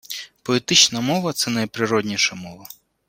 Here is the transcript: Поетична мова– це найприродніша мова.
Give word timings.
Поетична 0.43 1.01
мова– 1.01 1.33
це 1.33 1.51
найприродніша 1.51 2.35
мова. 2.35 2.65